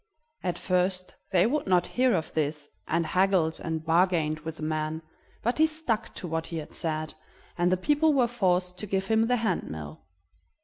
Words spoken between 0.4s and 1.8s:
At first they would